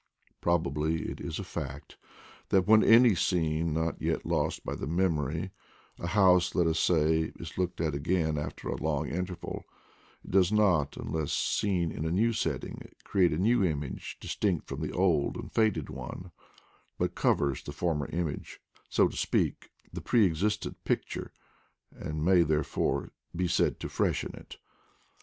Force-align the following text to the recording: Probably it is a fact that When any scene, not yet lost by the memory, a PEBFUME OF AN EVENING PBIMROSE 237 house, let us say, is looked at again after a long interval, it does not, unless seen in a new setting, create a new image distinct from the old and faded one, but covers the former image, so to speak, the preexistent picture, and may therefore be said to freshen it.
Probably 0.41 1.03
it 1.11 1.19
is 1.21 1.37
a 1.37 1.43
fact 1.43 1.95
that 2.49 2.65
When 2.65 2.83
any 2.83 3.13
scene, 3.13 3.71
not 3.71 4.01
yet 4.01 4.25
lost 4.25 4.65
by 4.65 4.73
the 4.73 4.87
memory, 4.87 5.35
a 5.35 5.37
PEBFUME 5.37 5.43
OF 5.45 6.03
AN 6.03 6.09
EVENING 6.09 6.09
PBIMROSE 6.09 6.49
237 6.49 6.55
house, 6.55 6.55
let 6.55 6.67
us 6.67 6.79
say, 6.79 7.33
is 7.51 7.57
looked 7.59 7.81
at 7.81 7.93
again 7.93 8.37
after 8.39 8.67
a 8.67 8.81
long 8.81 9.07
interval, 9.11 9.63
it 10.25 10.31
does 10.31 10.51
not, 10.51 10.97
unless 10.97 11.31
seen 11.31 11.91
in 11.91 12.03
a 12.05 12.11
new 12.11 12.33
setting, 12.33 12.81
create 13.03 13.31
a 13.31 13.37
new 13.37 13.63
image 13.63 14.17
distinct 14.19 14.67
from 14.67 14.81
the 14.81 14.91
old 14.91 15.35
and 15.35 15.51
faded 15.51 15.87
one, 15.91 16.31
but 16.97 17.13
covers 17.13 17.61
the 17.61 17.71
former 17.71 18.07
image, 18.07 18.59
so 18.89 19.07
to 19.07 19.15
speak, 19.15 19.69
the 19.93 20.01
preexistent 20.01 20.83
picture, 20.83 21.31
and 21.91 22.25
may 22.25 22.41
therefore 22.41 23.11
be 23.35 23.47
said 23.47 23.79
to 23.79 23.87
freshen 23.87 24.33
it. 24.33 24.57